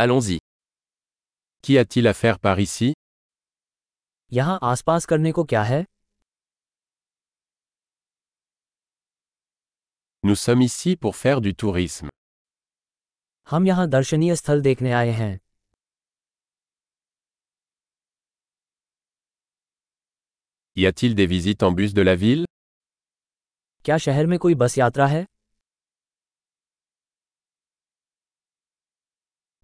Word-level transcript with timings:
Allons-y. 0.00 0.38
Qu'y 1.62 1.76
a-t-il 1.76 2.06
à 2.06 2.14
faire 2.14 2.38
par 2.38 2.60
ici 2.60 2.92
यहाँ 4.32 4.58
आसपास 4.70 5.04
करने 5.12 5.32
को 5.32 5.44
क्या 5.52 5.62
है 5.62 5.84
Nous 10.24 10.36
sommes 10.36 10.62
ici 10.62 10.94
pour 10.96 11.16
faire 11.16 11.40
du 11.40 11.52
tourisme. 11.62 12.08
हम 13.46 13.66
यहाँ 13.66 13.88
दर्शनीय 13.88 14.36
स्थल 14.36 14.60
देखने 14.62 14.92
आए 14.92 15.10
हैं 15.20 15.38
Y 20.76 20.86
a-t-il 20.86 21.14
des 21.14 21.26
visites 21.26 21.62
en 21.62 21.72
bus 21.72 21.92
de 21.94 22.02
la 22.10 22.14
ville 22.24 22.44
क्या 23.84 23.98
शहर 24.06 24.26
में 24.26 24.38
कोई 24.38 24.54
बस 24.62 24.78
यात्रा 24.78 25.06
है 25.06 25.24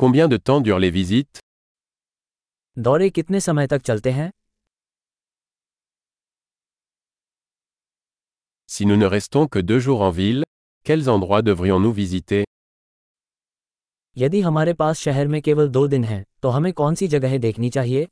Combien 0.00 0.28
de 0.28 0.36
temps 0.36 0.60
durent 0.60 0.78
les 0.78 0.90
visites 0.90 1.40
दौरे 2.78 3.08
कितने 3.10 3.40
समय 3.40 3.66
तक 3.66 3.82
चलते 3.82 4.10
हैं 4.10 4.30
Si 8.68 8.86
nous 8.86 8.96
ne 8.96 9.06
restons 9.06 9.46
que 9.48 9.58
deux 9.58 9.78
jours 9.78 10.02
en 10.02 10.10
ville, 10.10 10.44
quels 10.86 11.08
endroits 11.08 11.42
devrions-nous 11.42 11.92
visiter 12.00 12.44
यदि 14.16 14.40
हमारे 14.40 14.72
पास 14.74 14.98
शहर 14.98 15.28
में 15.28 15.40
केवल 15.42 15.68
दो 15.68 15.86
दिन 15.88 16.04
हैं 16.04 16.24
तो 16.42 16.48
हमें 16.48 16.72
कौन 16.72 16.94
सी 16.94 17.08
जगहें 17.08 17.40
देखनी 17.40 17.70
चाहिए 17.70 18.06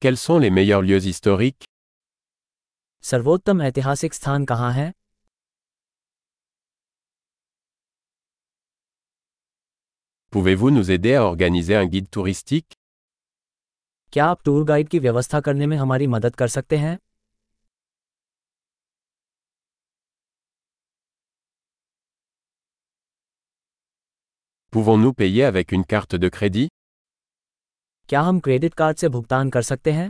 Quels 0.00 0.20
sont 0.26 0.38
les 0.38 0.50
meilleurs 0.50 0.82
lieux 0.82 1.04
historiques 1.06 1.64
सर्वोत्तम 3.03 3.61
ऐतिहासिक 3.61 4.13
स्थान 4.13 4.45
कहाँ 4.45 4.71
है 4.73 4.91
Pouvez-vous 10.33 10.71
nous 10.71 10.89
aider 10.89 11.15
à 11.15 11.25
organiser 11.25 11.75
un 11.79 11.89
guide 11.95 12.07
touristique 12.15 12.77
क्या 14.13 14.25
आप 14.25 14.41
टूर 14.45 14.63
गाइड 14.65 14.89
की 14.89 14.99
व्यवस्था 14.99 15.39
करने 15.47 15.67
में 15.67 15.75
हमारी 15.77 16.07
मदद 16.07 16.35
कर 16.35 16.47
सकते 16.47 16.77
हैं 16.77 16.97
Pouvons-nous 24.73 25.13
payer 25.21 25.45
avec 25.51 25.77
une 25.77 25.85
carte 25.93 26.19
de 26.25 26.31
crédit 26.39 26.69
क्या 28.09 28.21
हम 28.21 28.39
क्रेडिट 28.39 28.73
कार्ड 28.73 28.97
से 28.97 29.09
भुगतान 29.09 29.49
कर 29.49 29.61
सकते 29.61 29.91
हैं 29.91 30.09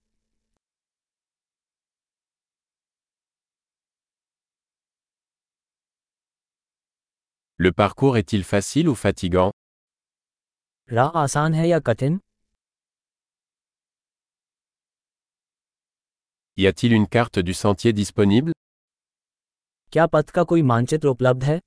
Le 7.60 7.72
parcours 7.72 8.16
est-il 8.18 8.44
facile 8.44 8.88
ou 8.88 8.94
fatigant 8.94 9.50
राह 10.88 11.16
आसान 11.22 11.54
है 11.54 11.68
या 11.68 11.78
कठिन 11.86 12.18
Y 16.58 16.66
a-t-il 16.66 16.92
une 16.92 17.06
carte 17.16 17.38
du 17.38 17.54
sentier 17.54 17.92
disponible 17.92 18.52
क्या 19.92 20.06
पथ 20.12 20.30
का 20.36 20.42
कोई 20.52 20.62
मानचित्र 20.62 21.08
उपलब्ध 21.08 21.44
है 21.44 21.58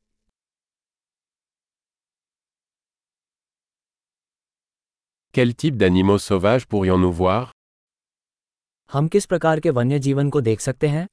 Quel 5.34 5.54
type 5.62 5.78
d'animaux 5.78 6.18
sauvages 6.30 6.66
pourrions-nous 6.74 7.14
voir 7.22 7.46
हम 8.90 9.08
किस 9.08 9.26
प्रकार 9.26 9.60
के 9.60 9.70
वन्य 9.70 10.00
जीवन 10.00 10.30
को 10.30 10.42
देख 10.42 10.60
सकते 10.60 10.88
हैं 10.88 11.08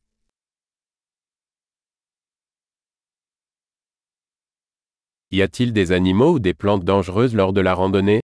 Y 5.32 5.42
a-t-il 5.42 5.72
des 5.72 5.90
animaux 5.90 6.34
ou 6.34 6.38
des 6.38 6.54
plantes 6.54 6.84
dangereuses 6.84 7.34
lors 7.34 7.52
de 7.52 7.60
la 7.60 7.74
randonnée 7.74 8.20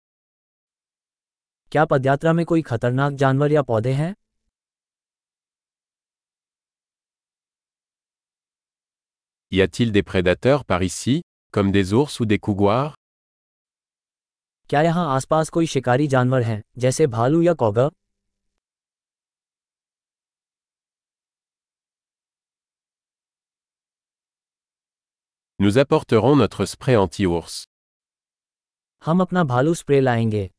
क्या 1.73 1.85
पदयात्रा 1.91 2.33
में 2.33 2.45
कोई 2.47 2.63
खतरनाक 2.63 3.13
जानवर 3.23 3.53
या 3.53 3.63
पौधे 3.71 3.93
हैं 3.93 4.15
Y 9.53 9.61
a-t-il 9.63 9.93
des 9.93 10.03
prédateurs 10.03 10.65
par 10.65 10.83
ici, 10.83 11.21
comme 11.51 11.73
des 11.73 11.93
ours 11.93 12.21
ou 12.21 12.25
des 12.25 12.39
couguars 12.39 12.95
क्या 14.71 14.83
यहाँ 14.83 15.07
आसपास 15.15 15.49
कोई 15.59 15.67
शिकारी 15.75 16.07
जानवर 16.09 16.43
हैं 16.43 16.63
जैसे 16.85 17.07
भालू 17.17 17.43
या 17.43 17.55
कौगा 17.65 17.91
Nous 25.61 25.79
apporterons 25.79 26.37
notre 26.37 26.65
spray 26.65 26.97
anti-ours. 26.97 27.69
हम 29.05 29.21
अपना 29.21 29.45
भालू 29.45 29.75
स्प्रे 29.75 30.01
लाएंगे 30.01 30.51